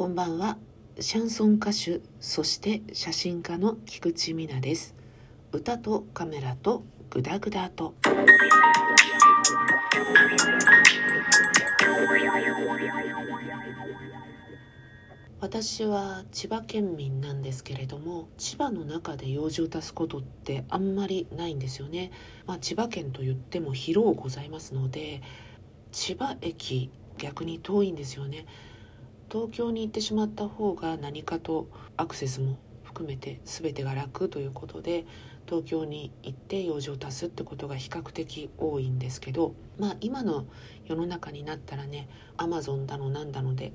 [0.00, 0.56] こんばんは。
[0.98, 4.94] シャンソン歌手そして写真家の菊池美奈です。
[5.52, 7.92] 歌とカメラとグダグダと。
[15.38, 22.10] 私は千葉県民なんですけれども千葉の中で用事を足すことってあんまりないんですよね、
[22.46, 25.20] まあ、千葉県と言っても広うございますので
[25.92, 28.46] 千葉駅逆に遠いんですよね。
[29.30, 35.04] 東京に行ってしまった方が何かとアクセスも含めて全てが楽ということで
[35.46, 40.46] 東京に行って用事を足すってことが比較的多いんですけどまあ今の
[40.86, 43.72] 世の中になったらねアマゾンだのなんだので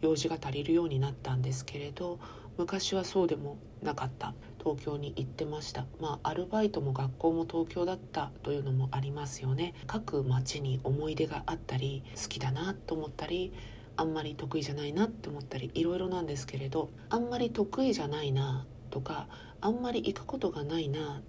[0.00, 2.18] 用事が足りるようになったんですけれど
[2.56, 4.32] 昔はそうでもなかった。
[4.62, 5.84] 東京に行ってました。
[6.00, 9.74] まあアルバイトも学校も東京だったというのもありますよね。
[9.86, 13.52] 各町に思い出があったり好きだなと思ったり
[13.96, 19.28] あんまり得意じゃないなって思ったりいろいろなんですけれどあんまり得意じゃないなとか
[19.60, 21.22] あんまり行くことがないなっ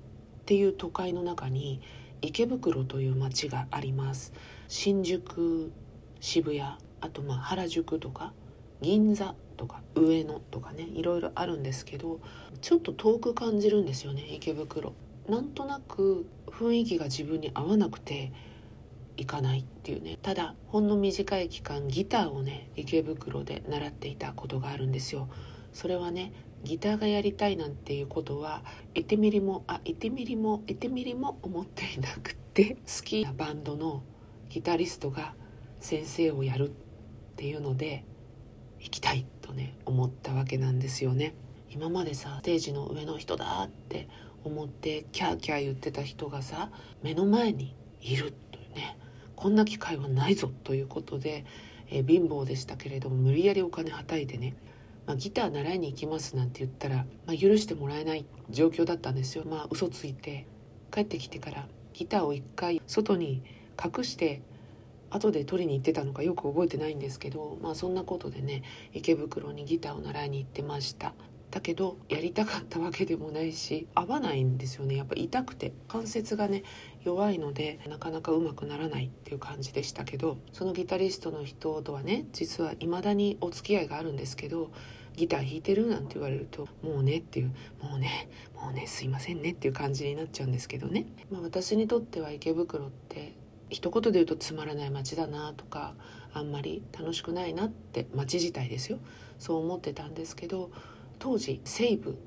[0.45, 1.81] ていう都会の中に
[2.21, 4.33] 池袋という街があります。
[4.67, 5.71] 新宿
[6.19, 8.33] 渋谷あとまあ原宿とか
[8.81, 12.19] 銀座とか上野とかねいろいろあるんですけど
[12.61, 14.93] ちょっと遠く感じるんですよね池袋。
[15.29, 18.31] なんとなく雰囲気が自分に合わなくて
[19.17, 20.17] 行かないっていうね。
[20.21, 25.29] ただほんの短い期間ギターをね池袋で習っていたことがあるんですよ。
[25.73, 28.63] それはねギターがやりたいなんていうことは
[28.95, 34.03] 1てみりもあ1てみりも1てみりも思っていなくて好きなバンドの
[34.49, 35.35] ギタリストが
[35.79, 36.73] 先生をやるっ
[37.35, 38.03] ていうので
[38.79, 41.35] 行きたいとね思ったわけなんですよね。
[41.69, 44.07] 今までさステージの上の人だって
[44.43, 46.71] 思ってキャーキャー言ってた人がさ
[47.03, 48.33] 目の前にいる
[48.75, 48.97] ね
[49.35, 51.45] こんな機会はないぞということで、
[51.89, 54.55] えー、貧乏でしたけれども無理やりお金はたいてね、
[55.07, 59.43] まあ、ギター習いに行きますなんて言ったら、まあ、許してもらえない状況だったんですよ。
[59.45, 60.45] まあ嘘ついて
[60.93, 63.41] 帰ってきてからギターを一回外に
[63.83, 64.41] 隠して
[65.09, 71.13] 後で取りに行ってたのかよく覚えてないんですけどまあそんなことでね池袋にギターを習いに行ってました。
[71.51, 74.97] だけどやりたかったわけでもないし合わないんですよね。
[74.97, 76.63] やっぱ痛くて関節がね
[77.05, 84.71] 弱いのでなかなかうまくならないっていう感じでしたけどそのギタリストの人とはね実は未だにお付き合いがあるんですけど
[85.15, 93.35] ギター弾いてるなんて言われるともうねっていうもうねもうねすいませんねっていう感じになっちゃうんですけどね、まあ、私にとっては池袋って
[93.69, 95.93] 一言で言うとつまらない街だなとか
[96.33, 98.99] あんまり楽しくないなって街自体ですよ。
[99.39, 100.71] そう思ってたんですけど
[101.19, 102.17] 当時西部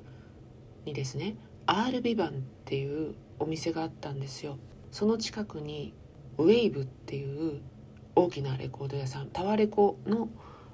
[0.85, 2.33] にですね R ビバンっ
[2.65, 4.59] ていうお店があったんですよ。
[4.91, 5.95] その近くに
[6.39, 7.61] ウェイブっていう
[8.15, 10.29] 大きなレコード屋さんタワレコの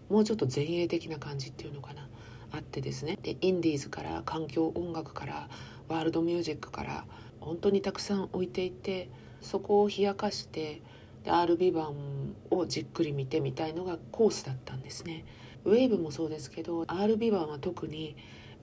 [0.09, 2.09] もうちょっと前衛的な感じっていうのかな
[2.53, 3.19] あってですね。
[3.23, 5.49] でインディーズから環境音楽から
[5.89, 7.05] ワールドミュージックから
[7.41, 9.11] 本当にたくさん置いていて
[9.41, 10.83] そこを冷やかして
[11.25, 15.25] で R ビバンをじっくり見てみたいのがコースだったんですね。
[15.65, 18.17] ウェーブもそうですけど R ビバンは特に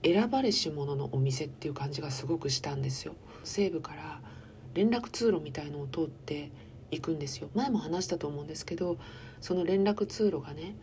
[0.04, 3.14] 選ばれし者のお店っていう感じがすごくしたんですよ。
[3.44, 4.20] 西部から
[4.74, 6.50] 連絡通路みたいのを通って
[6.90, 7.48] いくんですよ。
[7.54, 8.98] 前も話したと思うんですけど
[9.40, 10.74] その連絡通路がね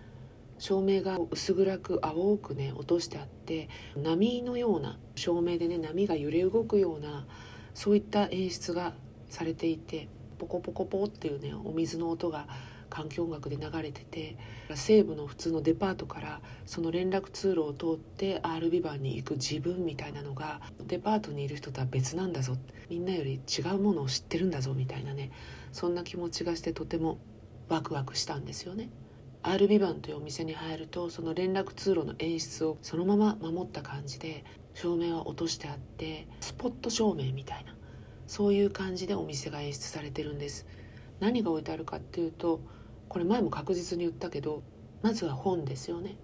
[0.58, 7.26] 照明が薄暗く青くね落としてあって波のような照明でね波が揺れ動くような
[7.74, 8.94] そういった演出が
[9.30, 12.48] されていてポコポコポっていうねお水の音が
[12.90, 14.38] 環境音楽で流れてて
[14.76, 22.58] 西部の普通のデパートからその連絡通路を通って R ビバンに行く自分みたいなのがデパートにいる人とは別なんだぞ。
[22.90, 25.32] みんなより違うものを知ってるんだぞみたいなね。
[25.72, 27.20] そんな気持ちがしてとても
[27.70, 28.90] ワクワクしたんですよね。
[29.42, 37.74] R ビバンというお店に入るとその連絡通路の演出をそのまま守った感じで照明は落としてあってスポット照明みたいな
[38.28, 40.66] そういう感じでお店が演出されてるんです。
[41.20, 42.62] 何が置いてあるかっていうと
[43.10, 44.62] これ前も確実に言ったけど
[45.02, 46.18] まずは本ですよね。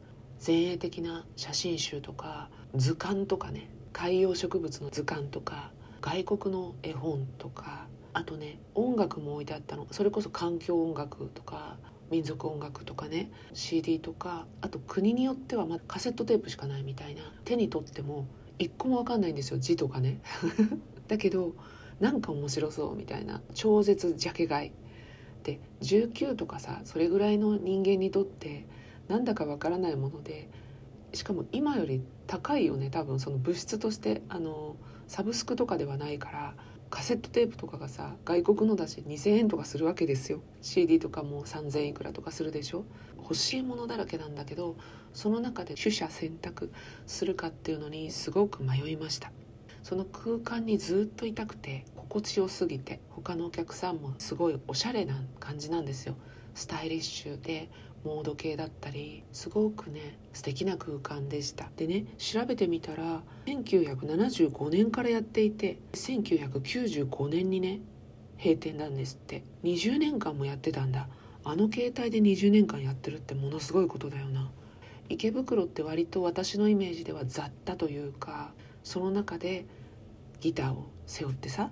[0.46, 3.70] 前衛的な写真集とか図鑑とかね。
[3.92, 5.72] 海洋植物の図鑑とか
[6.02, 7.88] 外国の絵本とか。
[8.14, 9.88] あとね音楽も置いてあったの。
[9.92, 11.78] それこそ環境音楽とか
[12.12, 13.32] 民族音楽とかね。
[13.54, 14.46] CD とか。
[14.62, 17.24] あと国によってはまカセットテープしかないみたいな。
[17.46, 18.28] 手に取っても
[18.60, 19.60] 一個も分かんないんですよ。
[19.60, 20.20] 字とかね。
[21.08, 21.56] だけど
[22.00, 23.42] なんか面白そうみたいな。
[23.54, 24.72] 超絶ジャケ買い。
[25.46, 28.66] で19とかさそれぐらいの人間にとって
[29.08, 30.50] なんだかわからないもので
[31.14, 34.22] しかも今より高いよね多分その物質として。
[34.28, 34.76] あの
[35.08, 36.56] サブスクとかではないから
[36.90, 40.42] カセットテープとかがさ外国のだし2,000円とかするわけですよ。
[40.62, 42.86] CD とかも3,000いくらとかするでしょ。
[43.18, 44.76] 欲しいものだらけなんだけど
[45.14, 46.72] その中で取捨選択
[47.08, 49.32] するかっていうのにすごく迷いました。
[49.84, 56.16] その空間にずっといたくて心地よすぎて他のお客さんもすごいおしゃれな感じなんですよ。
[56.54, 57.70] スタイリッシュで
[58.04, 61.70] モード系だったりすごくね素敵な空間でした。
[61.76, 67.82] でね調べてみたら1975年からやっていて1995年にね
[68.38, 69.44] 閉店なんですって。
[69.64, 71.08] 20年間もやってたんだ。
[71.44, 74.50] あの携帯で20年間やってるってものすごいことだよな。
[75.10, 78.52] 池袋って割と私のイメージでは雑多というか
[78.84, 79.66] その中で
[80.42, 81.70] ギターを背負ってさ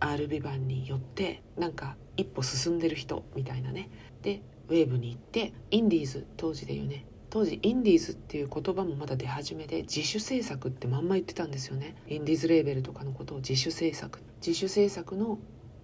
[0.00, 3.90] RB 版によってなんか一歩進んでる人みたいなね。
[4.22, 7.04] でウェーブに行ってインディーズ当時で言うね。
[7.30, 11.96] 当時インディーズっていう言葉もまだ出始めで自主制作ってまんま言ってたんですよね。
[12.08, 14.20] インディーズレーベルとかのことを自主制作。
[14.44, 15.38] 自主制作の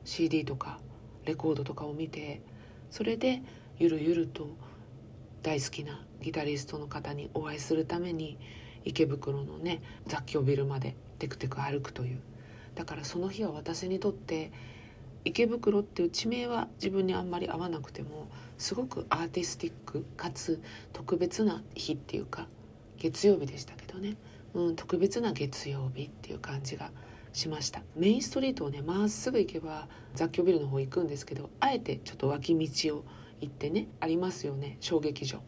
[0.05, 0.79] CD とか
[1.25, 2.43] レコードとかを見て
[2.91, 3.43] それで
[3.79, 4.49] ゆるゆると
[5.43, 8.39] 大好きなギタリストの方にお会いするために
[8.85, 12.21] 池袋のね雑居ビルまでテクテク歩くという
[12.75, 14.53] だからその日は私にとって
[15.25, 18.29] 池袋っていう地名は自分にあんまり合わなくても
[18.59, 20.61] すごくアーティスティックかつ
[20.93, 22.47] 特別な日っていうか
[22.99, 24.17] 月曜日でしたけどね、
[24.55, 26.91] うん、特別な月曜日っていう感じが
[27.33, 27.83] しました。
[27.97, 33.05] メインストリートをねまっすぐ行けば雑居ビルの方行くんですけどあえてちょっと脇道を
[33.41, 35.41] 行ってねありますよね小劇場。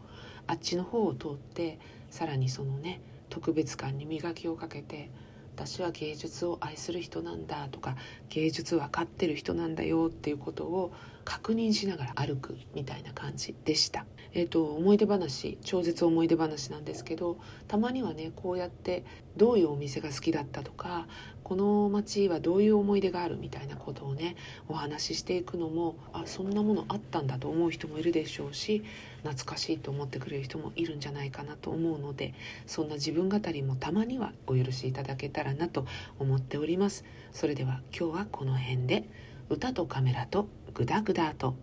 [0.49, 1.79] あっちの方を通って
[2.11, 5.11] さらにそのね特別感に磨きをかけて
[5.57, 7.97] 私は芸術を愛する人なんだとか
[8.29, 10.93] 芸術分かってる人なんだよっていうことを
[11.27, 14.07] 確認しながら歩くみたいな感じでした。
[14.33, 17.39] えーと、思い出話超絶思い出話なんですけど
[17.69, 19.03] たまにはねこうやって
[19.35, 21.07] どういうお店が好きだったとか
[21.43, 24.37] この街はどういう思い出があるみたいなことをね
[24.69, 28.83] お話ししていくのもあそんなものあったんだと思う人もいるでしょうし
[29.23, 32.35] 懐かしいと思ってくれる人もいるんじゃないかなと思うので
[32.67, 35.87] そんな自分語りもたまにはお許しいただけたらなと
[36.19, 39.09] 思っておりますそれでは今日はこの辺で
[39.49, 41.57] 歌とカメラとグダグダと。